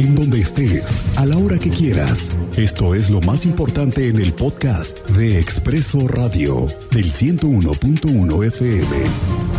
en 0.00 0.14
donde 0.14 0.40
estés, 0.40 1.02
a 1.16 1.26
la 1.26 1.36
hora 1.36 1.58
que 1.58 1.68
quieras. 1.68 2.30
Esto 2.56 2.94
es 2.94 3.10
lo 3.10 3.20
más 3.20 3.44
importante 3.44 4.08
en 4.08 4.18
el 4.18 4.32
podcast 4.32 5.06
de 5.10 5.38
Expreso 5.38 6.08
Radio 6.08 6.68
del 6.90 7.12
101.1 7.12 8.46
FM. 8.46 8.86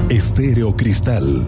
Estéreo 0.10 0.76
Cristal. 0.76 1.48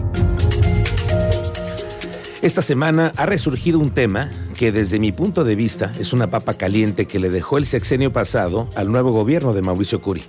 Esta 2.40 2.62
semana 2.62 3.12
ha 3.16 3.26
resurgido 3.26 3.80
un 3.80 3.90
tema 3.90 4.30
que 4.56 4.70
desde 4.70 5.00
mi 5.00 5.10
punto 5.10 5.42
de 5.42 5.56
vista 5.56 5.90
es 5.98 6.12
una 6.12 6.30
papa 6.30 6.54
caliente 6.54 7.06
que 7.06 7.18
le 7.18 7.30
dejó 7.30 7.58
el 7.58 7.66
sexenio 7.66 8.12
pasado 8.12 8.68
al 8.76 8.92
nuevo 8.92 9.10
gobierno 9.10 9.52
de 9.52 9.62
Mauricio 9.62 10.00
Curi. 10.00 10.22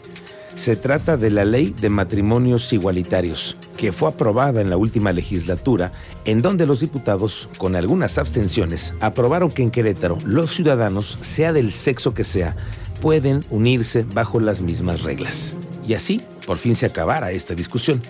Se 0.55 0.77
trata 0.77 1.17
de 1.17 1.29
la 1.31 1.43
ley 1.43 1.75
de 1.79 1.89
matrimonios 1.89 2.71
igualitarios, 2.71 3.57
que 3.75 3.91
fue 3.91 4.09
aprobada 4.09 4.61
en 4.61 4.69
la 4.69 4.77
última 4.77 5.11
legislatura, 5.11 5.91
en 6.23 6.41
donde 6.41 6.65
los 6.65 6.79
diputados, 6.79 7.49
con 7.57 7.75
algunas 7.75 8.17
abstenciones, 8.17 8.93
aprobaron 9.01 9.51
que 9.51 9.63
en 9.63 9.69
Querétaro 9.69 10.17
los 10.25 10.55
ciudadanos, 10.55 11.17
sea 11.19 11.51
del 11.51 11.73
sexo 11.73 12.13
que 12.13 12.23
sea, 12.23 12.55
pueden 13.01 13.43
unirse 13.49 14.05
bajo 14.13 14.39
las 14.39 14.61
mismas 14.61 15.03
reglas. 15.03 15.55
Y 15.85 15.93
así, 15.93 16.21
por 16.47 16.57
fin 16.57 16.75
se 16.75 16.85
acabara 16.85 17.31
esta 17.31 17.53
discusión. 17.53 18.01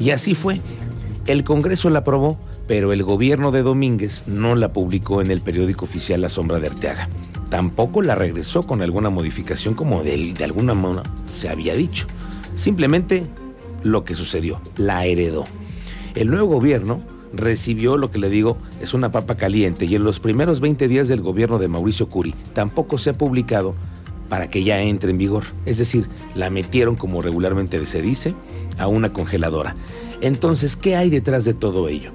Y 0.00 0.10
así 0.10 0.34
fue. 0.34 0.60
El 1.26 1.44
Congreso 1.44 1.88
la 1.88 2.00
aprobó, 2.00 2.38
pero 2.66 2.92
el 2.92 3.04
gobierno 3.04 3.52
de 3.52 3.62
Domínguez 3.62 4.24
no 4.26 4.56
la 4.56 4.72
publicó 4.72 5.22
en 5.22 5.30
el 5.30 5.40
periódico 5.40 5.84
oficial 5.84 6.20
La 6.20 6.28
Sombra 6.28 6.58
de 6.58 6.66
Arteaga 6.66 7.08
tampoco 7.52 8.00
la 8.00 8.14
regresó 8.14 8.62
con 8.62 8.80
alguna 8.80 9.10
modificación 9.10 9.74
como 9.74 10.02
de, 10.02 10.32
alguna 10.42 10.72
manera 10.72 11.02
se 11.26 11.50
había 11.50 11.74
dicho. 11.74 12.06
Simplemente 12.54 13.26
lo 13.82 14.04
que 14.04 14.14
sucedió, 14.14 14.58
la 14.78 15.04
heredó. 15.04 15.44
El 16.14 16.30
nuevo 16.30 16.46
gobierno 16.46 17.02
recibió 17.34 17.98
lo 17.98 18.10
que 18.10 18.18
le 18.18 18.30
digo 18.30 18.56
es 18.80 18.94
una 18.94 19.10
papa 19.10 19.36
caliente 19.36 19.84
y 19.84 19.94
en 19.94 20.02
los 20.02 20.18
primeros 20.18 20.60
20 20.60 20.88
días 20.88 21.08
del 21.08 21.20
gobierno 21.20 21.58
de 21.58 21.68
Mauricio 21.68 22.08
Curi 22.08 22.34
tampoco 22.54 22.96
se 22.96 23.10
ha 23.10 23.12
publicado 23.12 23.74
para 24.30 24.48
que 24.48 24.64
ya 24.64 24.80
entre 24.80 25.10
en 25.10 25.18
vigor. 25.18 25.42
Es 25.66 25.76
decir, 25.76 26.08
la 26.34 26.48
metieron 26.48 26.96
como 26.96 27.20
regularmente 27.20 27.84
se 27.84 28.00
dice 28.00 28.34
a 28.78 28.86
una 28.86 29.12
congeladora. 29.12 29.74
Entonces, 30.22 30.74
¿qué 30.74 30.96
hay 30.96 31.10
detrás 31.10 31.44
de 31.44 31.52
todo 31.52 31.88
ello? 31.88 32.12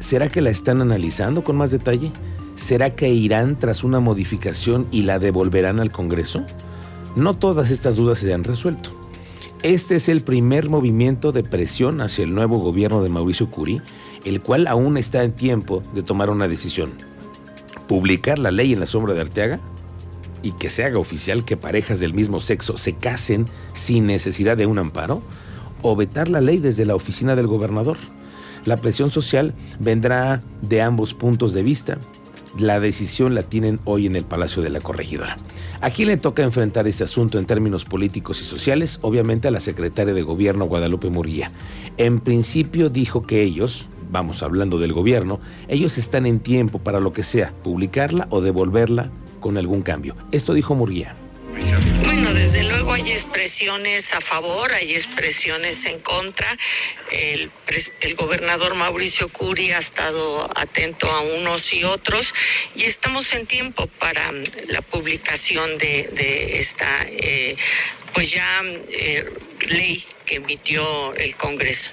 ¿Será 0.00 0.28
que 0.28 0.40
la 0.40 0.50
están 0.50 0.80
analizando 0.80 1.44
con 1.44 1.56
más 1.56 1.70
detalle? 1.70 2.10
¿Será 2.60 2.94
que 2.94 3.08
irán 3.08 3.58
tras 3.58 3.84
una 3.84 4.00
modificación 4.00 4.86
y 4.90 5.04
la 5.04 5.18
devolverán 5.18 5.80
al 5.80 5.90
Congreso? 5.90 6.44
No 7.16 7.34
todas 7.34 7.70
estas 7.70 7.96
dudas 7.96 8.18
se 8.18 8.34
han 8.34 8.44
resuelto. 8.44 8.90
Este 9.62 9.96
es 9.96 10.10
el 10.10 10.20
primer 10.20 10.68
movimiento 10.68 11.32
de 11.32 11.42
presión 11.42 12.02
hacia 12.02 12.22
el 12.22 12.34
nuevo 12.34 12.58
gobierno 12.58 13.02
de 13.02 13.08
Mauricio 13.08 13.50
Curi, 13.50 13.80
el 14.26 14.42
cual 14.42 14.66
aún 14.66 14.98
está 14.98 15.24
en 15.24 15.32
tiempo 15.32 15.82
de 15.94 16.02
tomar 16.02 16.28
una 16.28 16.48
decisión. 16.48 16.92
Publicar 17.88 18.38
la 18.38 18.50
ley 18.50 18.74
en 18.74 18.80
la 18.80 18.86
sombra 18.86 19.14
de 19.14 19.22
Arteaga 19.22 19.58
y 20.42 20.52
que 20.52 20.68
se 20.68 20.84
haga 20.84 20.98
oficial 20.98 21.46
que 21.46 21.56
parejas 21.56 21.98
del 21.98 22.12
mismo 22.12 22.40
sexo 22.40 22.76
se 22.76 22.94
casen 22.94 23.46
sin 23.72 24.06
necesidad 24.06 24.58
de 24.58 24.66
un 24.66 24.78
amparo, 24.78 25.22
o 25.80 25.96
vetar 25.96 26.28
la 26.28 26.42
ley 26.42 26.58
desde 26.58 26.84
la 26.84 26.94
oficina 26.94 27.36
del 27.36 27.46
gobernador. 27.46 27.96
La 28.66 28.76
presión 28.76 29.10
social 29.10 29.54
vendrá 29.78 30.42
de 30.60 30.82
ambos 30.82 31.14
puntos 31.14 31.54
de 31.54 31.62
vista 31.62 31.98
la 32.58 32.80
decisión 32.80 33.34
la 33.34 33.42
tienen 33.42 33.80
hoy 33.84 34.06
en 34.06 34.16
el 34.16 34.24
Palacio 34.24 34.62
de 34.62 34.70
la 34.70 34.80
Corregidora. 34.80 35.36
¿A 35.80 35.90
quién 35.90 36.08
le 36.08 36.16
toca 36.16 36.42
enfrentar 36.42 36.86
este 36.88 37.04
asunto 37.04 37.38
en 37.38 37.46
términos 37.46 37.84
políticos 37.84 38.40
y 38.40 38.44
sociales? 38.44 38.98
Obviamente 39.02 39.48
a 39.48 39.50
la 39.50 39.60
secretaria 39.60 40.14
de 40.14 40.22
Gobierno 40.22 40.66
Guadalupe 40.66 41.10
Murguía. 41.10 41.50
En 41.96 42.20
principio 42.20 42.88
dijo 42.88 43.22
que 43.22 43.42
ellos, 43.42 43.88
vamos 44.10 44.42
hablando 44.42 44.78
del 44.78 44.92
gobierno, 44.92 45.40
ellos 45.68 45.98
están 45.98 46.26
en 46.26 46.40
tiempo 46.40 46.78
para 46.78 47.00
lo 47.00 47.12
que 47.12 47.22
sea, 47.22 47.52
publicarla 47.62 48.26
o 48.30 48.40
devolverla 48.40 49.10
con 49.40 49.56
algún 49.56 49.82
cambio. 49.82 50.16
Esto 50.32 50.52
dijo 50.54 50.74
Murguía. 50.74 51.14
Expresiones 53.20 54.14
a 54.14 54.20
favor, 54.20 54.72
hay 54.72 54.94
expresiones 54.94 55.84
en 55.84 56.00
contra. 56.00 56.46
El, 57.10 57.50
gobernador 58.16 58.74
Mauricio 58.74 59.28
Curi 59.28 59.72
ha 59.72 59.78
estado 59.78 60.48
atento 60.58 61.10
a 61.10 61.20
unos 61.20 61.72
y 61.72 61.84
otros 61.84 62.34
y 62.74 62.84
estamos 62.84 63.32
en 63.34 63.46
tiempo 63.46 63.86
para 63.98 64.32
mm, 64.32 64.44
la 64.68 64.80
publicación 64.82 65.78
de, 65.78 66.58
esta, 66.58 66.86
eh, 67.08 67.56
pues 68.14 68.30
ya 68.30 68.62
eh, 68.88 69.32
ley 69.68 70.04
que 70.24 70.36
emitió 70.36 71.14
el 71.14 71.36
Congreso. 71.36 71.90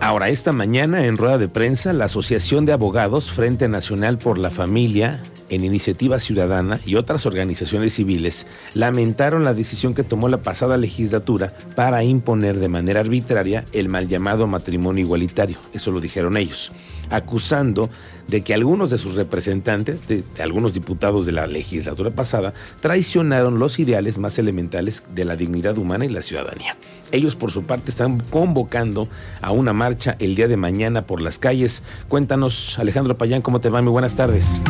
Ahora, 0.00 0.28
esta 0.28 0.52
mañana 0.52 1.06
en 1.06 1.16
rueda 1.16 1.38
de 1.38 1.48
prensa, 1.48 1.94
la 1.94 2.06
Asociación 2.06 2.66
de 2.66 2.72
Abogados 2.72 3.30
Frente 3.30 3.68
Nacional 3.68 4.18
por 4.18 4.38
la 4.38 4.50
Familia 4.50 5.22
en 5.54 5.64
Iniciativa 5.64 6.18
Ciudadana 6.18 6.80
y 6.84 6.96
otras 6.96 7.26
organizaciones 7.26 7.94
civiles 7.94 8.46
lamentaron 8.74 9.44
la 9.44 9.54
decisión 9.54 9.94
que 9.94 10.04
tomó 10.04 10.28
la 10.28 10.42
pasada 10.42 10.76
legislatura 10.76 11.56
para 11.74 12.04
imponer 12.04 12.58
de 12.58 12.68
manera 12.68 13.00
arbitraria 13.00 13.64
el 13.72 13.88
mal 13.88 14.08
llamado 14.08 14.46
matrimonio 14.46 15.04
igualitario. 15.04 15.58
Eso 15.72 15.90
lo 15.90 16.00
dijeron 16.00 16.36
ellos, 16.36 16.72
acusando 17.10 17.90
de 18.28 18.42
que 18.42 18.54
algunos 18.54 18.90
de 18.90 18.98
sus 18.98 19.14
representantes, 19.14 20.08
de, 20.08 20.24
algunos 20.42 20.72
diputados 20.72 21.26
de 21.26 21.32
la 21.32 21.46
legislatura 21.46 22.10
pasada, 22.10 22.54
traicionaron 22.80 23.58
los 23.58 23.78
ideales 23.78 24.18
más 24.18 24.38
elementales 24.38 25.04
de 25.14 25.24
la 25.24 25.36
dignidad 25.36 25.78
humana 25.78 26.04
y 26.04 26.08
la 26.08 26.22
ciudadanía. 26.22 26.76
Ellos 27.12 27.36
por 27.36 27.50
su 27.50 27.64
parte 27.64 27.90
están 27.90 28.18
convocando 28.18 29.08
a 29.40 29.52
una 29.52 29.72
marcha 29.72 30.16
el 30.18 30.34
día 30.34 30.48
de 30.48 30.56
mañana 30.56 31.06
por 31.06 31.20
las 31.20 31.38
calles. 31.38 31.82
Cuéntanos, 32.08 32.78
Alejandro 32.78 33.16
Payán, 33.16 33.42
¿cómo 33.42 33.60
te 33.60 33.68
va? 33.68 33.82
Muy 33.82 33.92
buenas 33.92 34.16
tardes. 34.16 34.60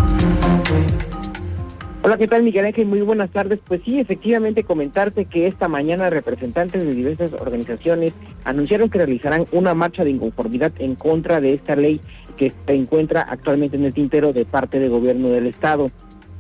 Hola, 2.07 2.19
¿qué 2.19 2.29
tal 2.29 2.43
Miguel 2.43 2.67
Ángel? 2.67 2.85
Muy 2.85 3.01
buenas 3.01 3.31
tardes. 3.31 3.61
Pues 3.67 3.81
sí, 3.83 3.99
efectivamente 3.99 4.63
comentarte 4.63 5.25
que 5.25 5.47
esta 5.47 5.69
mañana 5.69 6.11
representantes 6.11 6.85
de 6.85 6.95
diversas 6.95 7.33
organizaciones 7.33 8.13
anunciaron 8.45 8.91
que 8.91 8.99
realizarán 8.99 9.47
una 9.53 9.73
marcha 9.73 10.05
de 10.05 10.11
inconformidad 10.11 10.71
en 10.81 10.97
contra 10.97 11.41
de 11.41 11.55
esta 11.55 11.77
ley 11.77 12.03
que 12.37 12.53
se 12.67 12.75
encuentra 12.75 13.23
actualmente 13.23 13.79
en 13.79 13.87
el 13.87 13.95
tintero 13.95 14.35
de 14.35 14.45
parte 14.45 14.81
del 14.81 14.91
gobierno 14.91 15.31
del 15.31 15.47
estado. 15.47 15.91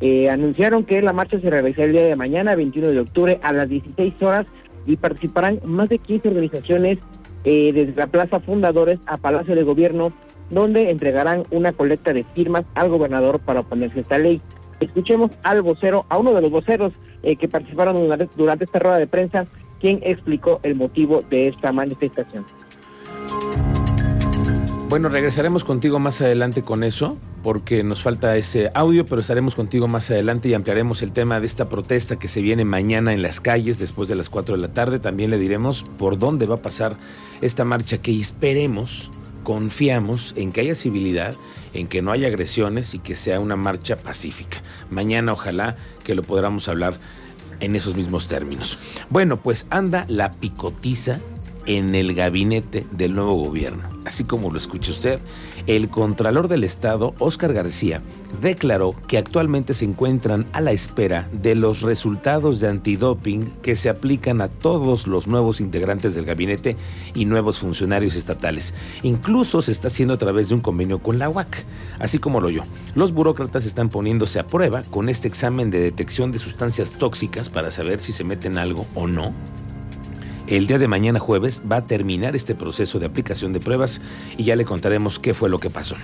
Eh, 0.02 0.28
anunciaron 0.28 0.84
que 0.84 1.00
la 1.00 1.14
marcha 1.14 1.40
se 1.40 1.48
realizará 1.48 1.86
el 1.86 1.92
día 1.92 2.04
de 2.04 2.16
mañana, 2.16 2.54
21 2.56 2.88
de 2.88 3.00
octubre, 3.00 3.40
a 3.42 3.54
las 3.54 3.66
16 3.66 4.20
horas 4.20 4.44
y 4.84 4.98
participarán 4.98 5.60
más 5.64 5.88
de 5.88 5.96
15 5.96 6.28
organizaciones 6.28 6.98
eh, 7.44 7.72
desde 7.72 7.94
la 7.94 8.08
Plaza 8.08 8.38
Fundadores 8.38 8.98
a 9.06 9.16
Palacio 9.16 9.54
de 9.54 9.62
Gobierno, 9.62 10.12
donde 10.50 10.90
entregarán 10.90 11.44
una 11.50 11.72
colecta 11.72 12.12
de 12.12 12.24
firmas 12.34 12.66
al 12.74 12.90
gobernador 12.90 13.40
para 13.40 13.60
oponerse 13.60 14.00
a 14.00 14.02
esta 14.02 14.18
ley. 14.18 14.42
Escuchemos 14.80 15.30
al 15.42 15.62
vocero, 15.62 16.06
a 16.08 16.18
uno 16.18 16.32
de 16.32 16.42
los 16.42 16.50
voceros 16.50 16.92
eh, 17.22 17.36
que 17.36 17.48
participaron 17.48 17.96
durante, 18.36 18.64
esta 18.64 18.78
rueda 18.78 18.98
de 18.98 19.06
prensa, 19.06 19.46
quien 19.80 20.00
explicó 20.02 20.60
el 20.62 20.74
motivo 20.74 21.22
de 21.30 21.48
esta 21.48 21.72
manifestación. 21.72 22.44
Bueno, 24.88 25.08
regresaremos 25.08 25.64
contigo 25.64 25.98
más 25.98 26.20
adelante 26.20 26.62
con 26.62 26.84
eso, 26.84 27.16
porque 27.42 27.82
nos 27.82 28.00
falta 28.00 28.36
ese 28.36 28.70
audio, 28.74 29.04
pero 29.04 29.20
estaremos 29.20 29.54
contigo 29.54 29.88
más 29.88 30.10
adelante 30.10 30.48
y 30.48 30.54
ampliaremos 30.54 31.02
el 31.02 31.10
tema 31.10 31.40
de 31.40 31.46
esta 31.46 31.68
protesta 31.68 32.16
que 32.16 32.28
se 32.28 32.40
viene 32.40 32.64
mañana 32.64 33.12
en 33.12 33.20
las 33.20 33.40
calles 33.40 33.78
después 33.78 34.08
de 34.08 34.14
las 34.14 34.30
4 34.30 34.54
de 34.54 34.62
la 34.62 34.68
tarde. 34.68 35.00
También 35.00 35.30
le 35.30 35.38
diremos 35.38 35.84
por 35.98 36.18
dónde 36.18 36.46
va 36.46 36.54
a 36.54 36.62
pasar 36.62 36.96
esta 37.40 37.64
marcha 37.64 37.98
que 37.98 38.12
esperemos, 38.18 39.10
confiamos 39.44 40.34
en 40.36 40.52
que 40.52 40.62
haya 40.62 40.74
civilidad 40.74 41.36
en 41.74 41.88
que 41.88 42.02
no 42.02 42.12
haya 42.12 42.28
agresiones 42.28 42.94
y 42.94 42.98
que 42.98 43.14
sea 43.14 43.40
una 43.40 43.56
marcha 43.56 43.96
pacífica. 43.96 44.62
Mañana 44.90 45.32
ojalá 45.32 45.76
que 46.04 46.14
lo 46.14 46.22
podamos 46.22 46.68
hablar 46.68 46.94
en 47.60 47.76
esos 47.76 47.94
mismos 47.96 48.28
términos. 48.28 48.78
Bueno, 49.10 49.36
pues 49.36 49.66
anda 49.70 50.06
la 50.08 50.34
picotiza 50.40 51.20
en 51.66 51.94
el 51.94 52.14
gabinete 52.14 52.86
del 52.90 53.14
nuevo 53.14 53.34
gobierno. 53.34 53.94
Así 54.04 54.24
como 54.24 54.50
lo 54.50 54.58
escucha 54.58 54.90
usted, 54.90 55.18
el 55.66 55.88
Contralor 55.88 56.48
del 56.48 56.62
Estado, 56.62 57.14
Óscar 57.18 57.54
García, 57.54 58.02
declaró 58.42 58.94
que 59.08 59.16
actualmente 59.16 59.72
se 59.72 59.86
encuentran 59.86 60.46
a 60.52 60.60
la 60.60 60.72
espera 60.72 61.28
de 61.32 61.54
los 61.54 61.80
resultados 61.80 62.60
de 62.60 62.68
antidoping 62.68 63.50
que 63.62 63.76
se 63.76 63.88
aplican 63.88 64.42
a 64.42 64.48
todos 64.48 65.06
los 65.06 65.26
nuevos 65.26 65.60
integrantes 65.60 66.14
del 66.14 66.26
gabinete 66.26 66.76
y 67.14 67.24
nuevos 67.24 67.58
funcionarios 67.58 68.14
estatales. 68.14 68.74
Incluso 69.02 69.62
se 69.62 69.72
está 69.72 69.88
haciendo 69.88 70.14
a 70.14 70.18
través 70.18 70.50
de 70.50 70.56
un 70.56 70.60
convenio 70.60 70.98
con 70.98 71.18
la 71.18 71.30
UAC. 71.30 71.64
Así 71.98 72.18
como 72.18 72.42
lo 72.42 72.50
yo, 72.50 72.62
los 72.94 73.12
burócratas 73.12 73.64
están 73.64 73.88
poniéndose 73.88 74.38
a 74.38 74.46
prueba 74.46 74.82
con 74.82 75.08
este 75.08 75.28
examen 75.28 75.70
de 75.70 75.80
detección 75.80 76.30
de 76.30 76.38
sustancias 76.38 76.90
tóxicas 76.90 77.48
para 77.48 77.70
saber 77.70 78.00
si 78.00 78.12
se 78.12 78.24
meten 78.24 78.58
algo 78.58 78.86
o 78.94 79.06
no 79.06 79.32
el 80.46 80.66
día 80.66 80.78
de 80.78 80.88
mañana 80.88 81.18
jueves 81.18 81.62
va 81.70 81.76
a 81.76 81.86
terminar 81.86 82.36
este 82.36 82.54
proceso 82.54 82.98
de 82.98 83.06
aplicación 83.06 83.52
de 83.52 83.60
pruebas 83.60 84.00
y 84.36 84.44
ya 84.44 84.56
le 84.56 84.64
contaremos 84.64 85.18
qué 85.18 85.34
fue 85.34 85.48
lo 85.48 85.58
que 85.58 85.70
pasó. 85.70 85.96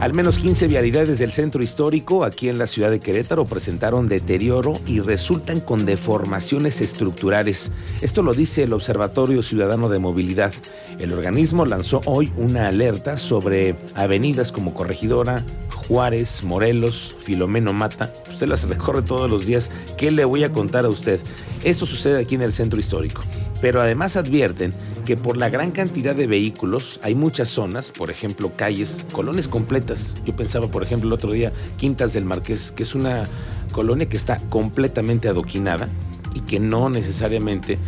Al 0.00 0.12
menos 0.12 0.38
15 0.38 0.68
vialidades 0.68 1.18
del 1.18 1.32
centro 1.32 1.62
histórico 1.62 2.24
aquí 2.24 2.50
en 2.50 2.58
la 2.58 2.66
ciudad 2.66 2.90
de 2.90 3.00
Querétaro 3.00 3.46
presentaron 3.46 4.08
deterioro 4.08 4.74
y 4.86 5.00
resultan 5.00 5.60
con 5.60 5.86
deformaciones 5.86 6.82
estructurales. 6.82 7.72
Esto 8.02 8.22
lo 8.22 8.34
dice 8.34 8.64
el 8.64 8.74
Observatorio 8.74 9.42
Ciudadano 9.42 9.88
de 9.88 9.98
Movilidad. 9.98 10.52
El 10.98 11.14
organismo 11.14 11.64
lanzó 11.64 12.02
hoy 12.04 12.30
una 12.36 12.68
alerta 12.68 13.16
sobre 13.16 13.74
avenidas 13.94 14.52
como 14.52 14.74
Corregidora, 14.74 15.42
Juárez, 15.88 16.42
Morelos, 16.42 17.16
Filomeno 17.20 17.72
Mata. 17.72 18.12
Usted 18.28 18.48
las 18.48 18.68
recorre 18.68 19.02
todos 19.02 19.30
los 19.30 19.46
días. 19.46 19.70
¿Qué 19.96 20.10
le 20.10 20.24
voy 20.24 20.44
a 20.44 20.52
contar 20.52 20.84
a 20.84 20.88
usted? 20.88 21.20
Esto 21.64 21.86
sucede 21.86 22.20
aquí 22.20 22.34
en 22.34 22.42
el 22.42 22.52
centro 22.52 22.80
histórico. 22.80 23.22
Pero 23.60 23.80
además 23.80 24.16
advierten 24.16 24.74
que 25.04 25.16
por 25.16 25.36
la 25.36 25.48
gran 25.48 25.70
cantidad 25.70 26.14
de 26.14 26.26
vehículos 26.26 27.00
hay 27.02 27.14
muchas 27.14 27.48
zonas, 27.48 27.92
por 27.92 28.10
ejemplo 28.10 28.52
calles, 28.56 29.06
colonias 29.12 29.48
completas. 29.48 30.14
Yo 30.24 30.34
pensaba, 30.34 30.68
por 30.68 30.82
ejemplo, 30.82 31.08
el 31.08 31.12
otro 31.12 31.32
día 31.32 31.52
Quintas 31.76 32.12
del 32.12 32.24
Marqués, 32.24 32.72
que 32.72 32.82
es 32.82 32.94
una 32.94 33.28
colonia 33.72 34.08
que 34.08 34.16
está 34.16 34.38
completamente 34.48 35.28
adoquinada 35.28 35.88
y 36.34 36.40
que 36.40 36.58
no 36.58 36.90
necesariamente 36.90 37.78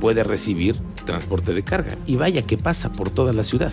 puede 0.00 0.22
recibir 0.22 0.76
transporte 1.04 1.52
de 1.52 1.64
carga. 1.64 1.96
Y 2.06 2.16
vaya 2.16 2.42
que 2.42 2.56
pasa 2.56 2.92
por 2.92 3.10
toda 3.10 3.32
la 3.32 3.42
ciudad. 3.42 3.72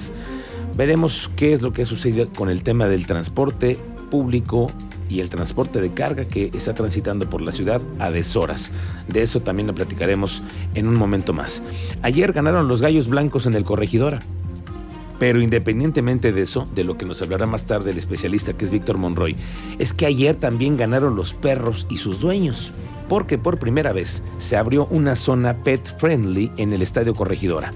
Veremos 0.75 1.31
qué 1.37 1.53
es 1.53 1.61
lo 1.61 1.71
que 1.71 1.85
sucede 1.85 2.27
con 2.27 2.49
el 2.49 2.61
tema 2.61 2.87
del 2.87 3.05
transporte 3.05 3.79
público 4.11 4.67
y 5.07 5.21
el 5.21 5.29
transporte 5.29 5.79
de 5.79 5.93
carga 5.93 6.25
que 6.25 6.51
está 6.53 6.73
transitando 6.73 7.29
por 7.29 7.41
la 7.41 7.53
ciudad 7.53 7.81
a 7.97 8.11
deshoras. 8.11 8.71
De 9.07 9.21
eso 9.21 9.41
también 9.41 9.67
lo 9.67 9.75
platicaremos 9.75 10.43
en 10.73 10.87
un 10.87 10.95
momento 10.95 11.31
más. 11.31 11.63
Ayer 12.01 12.33
ganaron 12.33 12.67
los 12.67 12.81
gallos 12.81 13.07
blancos 13.07 13.45
en 13.45 13.53
el 13.53 13.63
Corregidora. 13.63 14.19
Pero 15.17 15.39
independientemente 15.39 16.33
de 16.33 16.41
eso, 16.41 16.67
de 16.75 16.83
lo 16.83 16.97
que 16.97 17.05
nos 17.05 17.21
hablará 17.21 17.45
más 17.45 17.65
tarde 17.65 17.91
el 17.91 17.97
especialista 17.97 18.51
que 18.51 18.65
es 18.65 18.71
Víctor 18.71 18.97
Monroy, 18.97 19.37
es 19.79 19.93
que 19.93 20.05
ayer 20.05 20.35
también 20.35 20.75
ganaron 20.75 21.15
los 21.15 21.33
perros 21.33 21.87
y 21.89 21.99
sus 21.99 22.19
dueños, 22.19 22.73
porque 23.07 23.37
por 23.37 23.57
primera 23.57 23.93
vez 23.93 24.23
se 24.39 24.57
abrió 24.57 24.87
una 24.87 25.15
zona 25.15 25.63
pet 25.63 25.81
friendly 25.99 26.51
en 26.57 26.73
el 26.73 26.81
Estadio 26.81 27.13
Corregidora 27.13 27.71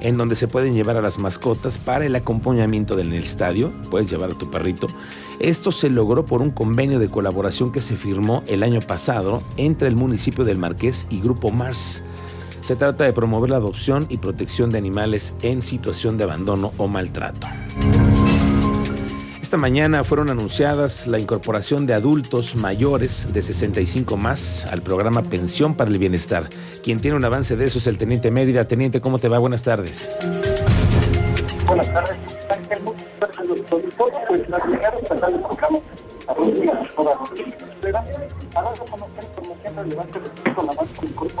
en 0.00 0.16
donde 0.16 0.36
se 0.36 0.48
pueden 0.48 0.74
llevar 0.74 0.96
a 0.96 1.02
las 1.02 1.18
mascotas 1.18 1.78
para 1.78 2.06
el 2.06 2.14
acompañamiento 2.16 2.96
del 2.96 3.12
estadio. 3.14 3.72
Puedes 3.90 4.10
llevar 4.10 4.30
a 4.30 4.38
tu 4.38 4.50
perrito. 4.50 4.86
Esto 5.38 5.70
se 5.70 5.90
logró 5.90 6.24
por 6.24 6.42
un 6.42 6.50
convenio 6.50 6.98
de 6.98 7.08
colaboración 7.08 7.72
que 7.72 7.80
se 7.80 7.96
firmó 7.96 8.42
el 8.46 8.62
año 8.62 8.80
pasado 8.80 9.42
entre 9.56 9.88
el 9.88 9.96
municipio 9.96 10.44
del 10.44 10.58
Marqués 10.58 11.06
y 11.10 11.20
Grupo 11.20 11.50
Mars. 11.50 12.02
Se 12.60 12.76
trata 12.76 13.04
de 13.04 13.12
promover 13.12 13.50
la 13.50 13.56
adopción 13.56 14.06
y 14.08 14.18
protección 14.18 14.70
de 14.70 14.78
animales 14.78 15.34
en 15.42 15.62
situación 15.62 16.18
de 16.18 16.24
abandono 16.24 16.72
o 16.76 16.88
maltrato. 16.88 17.46
Esta 19.48 19.56
mañana 19.56 20.04
fueron 20.04 20.28
anunciadas 20.28 21.06
la 21.06 21.18
incorporación 21.18 21.86
de 21.86 21.94
adultos 21.94 22.54
mayores 22.54 23.32
de 23.32 23.40
65 23.40 24.18
más 24.18 24.66
al 24.66 24.82
programa 24.82 25.22
Pensión 25.22 25.74
para 25.74 25.90
el 25.90 25.96
Bienestar. 25.96 26.50
Quien 26.82 27.00
tiene 27.00 27.16
un 27.16 27.24
avance 27.24 27.56
de 27.56 27.64
eso 27.64 27.78
es 27.78 27.86
el 27.86 27.96
Teniente 27.96 28.30
Mérida. 28.30 28.68
Teniente, 28.68 29.00
¿cómo 29.00 29.18
te 29.18 29.28
va? 29.28 29.38
Buenas 29.38 29.62
tardes. 29.62 30.10
Buenas 31.66 31.90
tardes. 31.94 32.37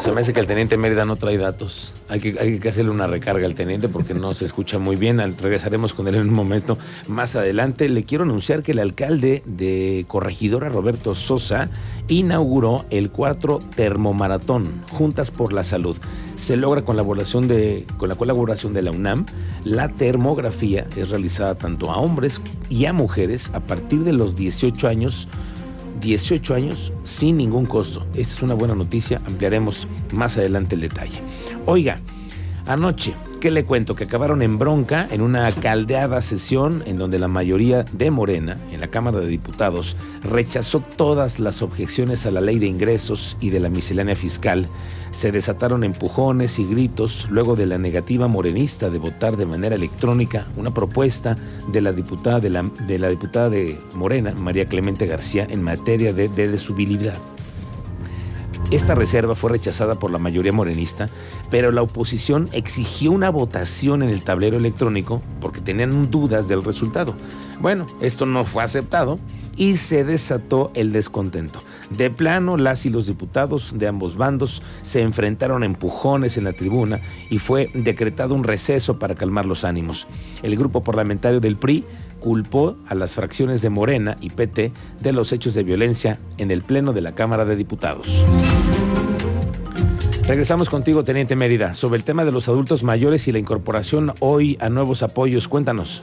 Se 0.00 0.12
me 0.12 0.20
hace 0.20 0.32
que 0.32 0.40
el 0.40 0.46
teniente 0.46 0.76
Mérida 0.76 1.04
no 1.04 1.16
trae 1.16 1.36
datos. 1.36 1.92
Hay 2.08 2.20
que, 2.20 2.36
hay 2.40 2.58
que 2.58 2.68
hacerle 2.68 2.90
una 2.90 3.06
recarga 3.06 3.44
al 3.44 3.54
teniente 3.54 3.88
porque 3.88 4.14
no 4.14 4.32
se 4.32 4.46
escucha 4.46 4.78
muy 4.78 4.96
bien. 4.96 5.18
Regresaremos 5.18 5.92
con 5.92 6.08
él 6.08 6.14
en 6.14 6.22
un 6.22 6.34
momento 6.34 6.78
más 7.08 7.36
adelante. 7.36 7.88
Le 7.88 8.04
quiero 8.04 8.24
anunciar 8.24 8.62
que 8.62 8.72
el 8.72 8.78
alcalde 8.78 9.42
de 9.44 10.06
Corregidora, 10.08 10.68
Roberto 10.68 11.14
Sosa, 11.14 11.68
inauguró 12.08 12.86
el 12.90 13.10
cuarto 13.10 13.58
termomaratón 13.76 14.84
Juntas 14.92 15.30
por 15.30 15.52
la 15.52 15.64
Salud. 15.64 15.98
Se 16.38 16.56
logra 16.56 16.84
con 16.84 16.96
la, 16.96 17.02
colaboración 17.02 17.48
de, 17.48 17.84
con 17.96 18.08
la 18.08 18.14
colaboración 18.14 18.72
de 18.72 18.82
la 18.82 18.92
UNAM. 18.92 19.26
La 19.64 19.88
termografía 19.88 20.86
es 20.96 21.10
realizada 21.10 21.56
tanto 21.56 21.90
a 21.90 21.96
hombres 21.96 22.40
y 22.70 22.86
a 22.86 22.92
mujeres 22.92 23.50
a 23.54 23.60
partir 23.60 24.04
de 24.04 24.12
los 24.12 24.36
18 24.36 24.86
años 24.86 25.28
18 26.00 26.54
años 26.54 26.92
sin 27.02 27.36
ningún 27.38 27.66
costo. 27.66 28.06
Esta 28.14 28.34
es 28.34 28.42
una 28.42 28.54
buena 28.54 28.76
noticia, 28.76 29.20
ampliaremos 29.26 29.88
más 30.12 30.38
adelante 30.38 30.76
el 30.76 30.82
detalle. 30.82 31.20
Oiga, 31.66 32.00
anoche, 32.68 33.14
¿qué 33.40 33.50
le 33.50 33.64
cuento? 33.64 33.94
Que 33.94 34.04
acabaron 34.04 34.42
en 34.42 34.58
bronca 34.58 35.08
en 35.10 35.22
una 35.22 35.50
caldeada 35.50 36.22
sesión 36.22 36.82
en 36.86 36.98
donde 36.98 37.18
la 37.18 37.28
mayoría 37.28 37.84
de 37.92 38.10
Morena, 38.10 38.56
en 38.70 38.80
la 38.80 38.88
Cámara 38.88 39.18
de 39.18 39.26
Diputados, 39.26 39.96
rechazó 40.22 40.80
todas 40.80 41.40
las 41.40 41.62
objeciones 41.62 42.26
a 42.26 42.30
la 42.30 42.40
ley 42.40 42.58
de 42.58 42.66
ingresos 42.66 43.36
y 43.40 43.50
de 43.50 43.60
la 43.60 43.68
miscelánea 43.68 44.14
fiscal 44.14 44.68
se 45.10 45.32
desataron 45.32 45.84
empujones 45.84 46.58
y 46.58 46.64
gritos 46.64 47.28
luego 47.30 47.56
de 47.56 47.66
la 47.66 47.78
negativa 47.78 48.28
morenista 48.28 48.90
de 48.90 48.98
votar 48.98 49.36
de 49.36 49.46
manera 49.46 49.74
electrónica 49.74 50.46
una 50.56 50.72
propuesta 50.72 51.36
de 51.72 51.80
la 51.80 51.92
diputada 51.92 52.40
de, 52.40 52.50
la, 52.50 53.08
diputada 53.08 53.48
de 53.48 53.80
Morena, 53.94 54.34
María 54.34 54.66
Clemente 54.66 55.06
García, 55.06 55.46
en 55.48 55.62
materia 55.62 56.12
de, 56.12 56.28
de 56.28 56.48
desubilidad. 56.48 57.16
Esta 58.70 58.94
reserva 58.94 59.34
fue 59.34 59.50
rechazada 59.50 59.94
por 59.94 60.10
la 60.10 60.18
mayoría 60.18 60.52
morenista, 60.52 61.08
pero 61.50 61.72
la 61.72 61.80
oposición 61.80 62.50
exigió 62.52 63.12
una 63.12 63.30
votación 63.30 64.02
en 64.02 64.10
el 64.10 64.22
tablero 64.22 64.58
electrónico 64.58 65.22
porque 65.40 65.62
tenían 65.62 66.10
dudas 66.10 66.48
del 66.48 66.62
resultado. 66.62 67.14
Bueno, 67.60 67.86
esto 68.02 68.26
no 68.26 68.44
fue 68.44 68.62
aceptado 68.62 69.18
y 69.56 69.78
se 69.78 70.04
desató 70.04 70.70
el 70.74 70.92
descontento. 70.92 71.60
De 71.90 72.10
plano, 72.10 72.58
las 72.58 72.84
y 72.84 72.90
los 72.90 73.06
diputados 73.06 73.72
de 73.74 73.88
ambos 73.88 74.16
bandos 74.16 74.62
se 74.82 75.00
enfrentaron 75.00 75.62
a 75.62 75.66
empujones 75.66 76.36
en 76.36 76.44
la 76.44 76.52
tribuna 76.52 77.00
y 77.30 77.38
fue 77.38 77.70
decretado 77.74 78.34
un 78.34 78.44
receso 78.44 78.98
para 78.98 79.14
calmar 79.14 79.46
los 79.46 79.64
ánimos. 79.64 80.06
El 80.42 80.56
grupo 80.56 80.82
parlamentario 80.82 81.40
del 81.40 81.56
PRI 81.56 81.84
culpó 82.20 82.76
a 82.86 82.94
las 82.94 83.12
fracciones 83.12 83.62
de 83.62 83.70
Morena 83.70 84.16
y 84.20 84.30
PT 84.30 84.72
de 85.00 85.12
los 85.12 85.32
hechos 85.32 85.54
de 85.54 85.62
violencia 85.62 86.18
en 86.36 86.50
el 86.50 86.62
Pleno 86.62 86.92
de 86.92 87.00
la 87.00 87.14
Cámara 87.14 87.44
de 87.44 87.56
Diputados. 87.56 88.24
Regresamos 90.28 90.68
contigo, 90.68 91.04
Teniente 91.04 91.36
Mérida, 91.36 91.72
sobre 91.72 91.96
el 91.96 92.04
tema 92.04 92.22
de 92.26 92.32
los 92.32 92.50
adultos 92.50 92.82
mayores 92.82 93.26
y 93.28 93.32
la 93.32 93.38
incorporación 93.38 94.12
hoy 94.20 94.58
a 94.60 94.68
nuevos 94.68 95.02
apoyos. 95.02 95.48
Cuéntanos. 95.48 96.02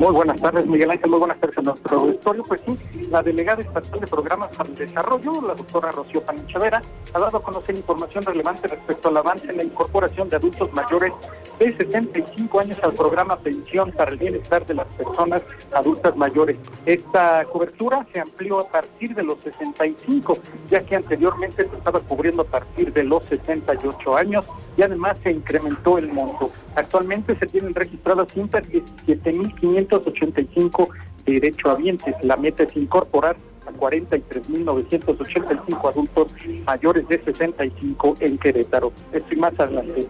Muy 0.00 0.14
buenas 0.14 0.40
tardes, 0.40 0.66
Miguel 0.66 0.90
Ángel. 0.92 1.10
Muy 1.10 1.18
buenas 1.18 1.38
tardes 1.40 1.58
a 1.58 1.60
nuestro 1.60 2.00
auditorio. 2.00 2.42
Pues 2.44 2.62
sí, 2.64 3.02
la 3.10 3.22
delegada 3.22 3.60
estatal 3.60 4.00
de 4.00 4.06
programas 4.06 4.56
para 4.56 4.70
el 4.70 4.74
desarrollo, 4.74 5.42
la 5.46 5.54
doctora 5.54 5.92
Rocío 5.92 6.24
Panichavera, 6.24 6.80
ha 7.12 7.18
dado 7.18 7.36
a 7.36 7.42
conocer 7.42 7.76
información 7.76 8.24
relevante 8.24 8.66
respecto 8.66 9.10
al 9.10 9.18
avance 9.18 9.50
en 9.50 9.58
la 9.58 9.64
incorporación 9.64 10.30
de 10.30 10.36
adultos 10.36 10.72
mayores 10.72 11.12
de 11.58 11.76
75 11.76 12.60
años 12.60 12.78
al 12.82 12.94
programa 12.94 13.36
Pensión 13.40 13.92
para 13.92 14.12
el 14.12 14.16
Bienestar 14.16 14.64
de 14.64 14.72
las 14.72 14.86
Personas 14.94 15.42
Adultas 15.70 16.16
Mayores. 16.16 16.56
Esta 16.86 17.44
cobertura 17.44 18.06
se 18.10 18.20
amplió 18.20 18.60
a 18.60 18.68
partir 18.68 19.14
de 19.14 19.22
los 19.22 19.38
65, 19.40 20.38
ya 20.70 20.80
que 20.80 20.96
anteriormente 20.96 21.68
se 21.68 21.76
estaba 21.76 22.00
cubriendo 22.00 22.40
a 22.40 22.46
partir 22.46 22.90
de 22.94 23.04
los 23.04 23.22
68 23.24 24.16
años 24.16 24.46
y 24.80 24.82
además 24.82 25.18
se 25.22 25.30
incrementó 25.30 25.98
el 25.98 26.10
monto. 26.10 26.50
Actualmente 26.74 27.36
se 27.36 27.46
tienen 27.46 27.74
registradas 27.74 28.28
117.585 28.28 30.88
derechohabientes. 31.26 32.14
La 32.22 32.38
meta 32.38 32.62
es 32.62 32.74
incorporar 32.74 33.36
43.985 33.80 35.90
adultos 35.90 36.28
mayores 36.66 37.08
de 37.08 37.24
65 37.24 38.18
en 38.20 38.36
Querétaro. 38.38 38.92
Estoy 39.12 39.38
más 39.38 39.58
adelante. 39.58 40.06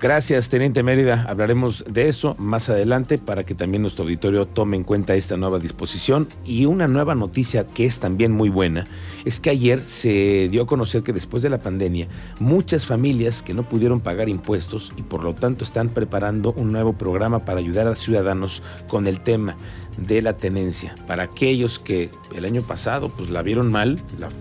Gracias, 0.00 0.50
Teniente 0.50 0.82
Mérida. 0.82 1.24
Hablaremos 1.28 1.84
de 1.88 2.08
eso 2.08 2.34
más 2.38 2.68
adelante 2.68 3.18
para 3.18 3.44
que 3.44 3.54
también 3.54 3.82
nuestro 3.82 4.02
auditorio 4.04 4.46
tome 4.46 4.76
en 4.76 4.82
cuenta 4.84 5.14
esta 5.14 5.36
nueva 5.36 5.60
disposición. 5.60 6.26
Y 6.44 6.66
una 6.66 6.88
nueva 6.88 7.14
noticia 7.14 7.66
que 7.66 7.84
es 7.84 8.00
también 8.00 8.32
muy 8.32 8.48
buena 8.48 8.86
es 9.24 9.38
que 9.38 9.50
ayer 9.50 9.80
se 9.80 10.48
dio 10.50 10.62
a 10.62 10.66
conocer 10.66 11.02
que 11.02 11.12
después 11.12 11.42
de 11.42 11.50
la 11.50 11.58
pandemia, 11.58 12.08
muchas 12.40 12.86
familias 12.86 13.42
que 13.42 13.54
no 13.54 13.68
pudieron 13.68 14.00
pagar 14.00 14.28
impuestos 14.28 14.92
y 14.96 15.02
por 15.02 15.22
lo 15.22 15.34
tanto 15.34 15.64
están 15.64 15.90
preparando 15.90 16.52
un 16.52 16.72
nuevo 16.72 16.94
programa 16.94 17.44
para 17.44 17.60
ayudar 17.60 17.86
a 17.86 17.94
ciudadanos 17.94 18.62
con 18.88 19.06
el 19.06 19.20
tema 19.20 19.56
de 19.96 20.22
la 20.22 20.34
tenencia. 20.34 20.94
Para 21.06 21.24
aquellos 21.24 21.78
que 21.78 22.10
el 22.34 22.44
año 22.44 22.62
pasado 22.62 23.08
pues 23.10 23.30
la 23.30 23.42
vieron 23.42 23.70
mal, 23.70 24.00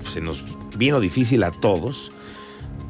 se 0.10 0.22
nos 0.22 0.44
vino 0.78 1.00
difícil 1.00 1.44
a 1.44 1.52
todos, 1.52 2.12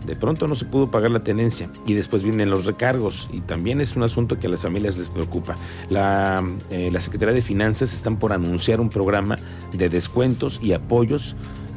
de 0.06 0.16
pronto 0.16 0.48
no 0.48 0.56
se 0.56 0.66
pudo 0.66 0.90
pagar 0.90 1.12
la 1.12 1.24
tenencia 1.24 1.70
y 1.86 1.94
después 1.94 2.24
vienen 2.24 2.50
los 2.50 2.66
recargos 2.66 3.30
y 3.32 3.42
también 3.42 3.82
es 3.82 3.96
un 3.96 4.04
asunto 4.04 4.40
que 4.40 4.48
a 4.48 4.50
las 4.50 4.64
familias 4.64 4.98
les 4.98 5.10
preocupa. 5.10 5.56
La, 5.90 6.44
eh, 6.70 6.90
la 6.92 7.02
Secretaría 7.02 7.36
de 7.36 7.42
Finanzas 7.42 7.94
están 7.94 8.18
por 8.18 8.34
anunciar 8.34 8.82
un 8.82 8.90
programa 8.90 9.38
de 9.74 9.90
descuentos 9.90 10.60
y 10.62 10.74
apoyos 10.74 11.36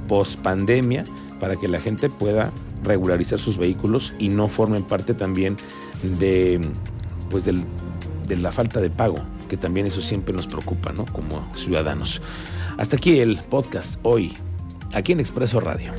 post 0.09 0.39
pandemia 0.41 1.05
para 1.39 1.57
que 1.57 1.69
la 1.69 1.81
gente 1.81 2.09
pueda 2.09 2.51
regularizar 2.83 3.39
sus 3.39 3.57
vehículos 3.57 4.15
y 4.19 4.29
no 4.29 4.49
formen 4.49 4.85
parte 4.85 5.15
también 5.15 5.57
de, 6.19 6.61
pues 7.31 7.45
del, 7.45 7.65
de 8.27 8.37
la 8.37 8.53
falta 8.53 8.81
de 8.81 8.91
pago 8.91 9.17
que 9.45 9.57
también 9.57 9.87
eso 9.87 10.01
siempre 10.01 10.35
nos 10.35 10.47
preocupa, 10.47 10.93
¿no? 10.93 11.05
Como 11.07 11.49
ciudadanos. 11.55 12.21
Hasta 12.77 12.97
aquí 12.97 13.21
el 13.21 13.39
podcast 13.39 13.99
hoy, 14.03 14.35
aquí 14.93 15.13
en 15.13 15.21
Expreso 15.21 15.61
Radio. 15.61 15.93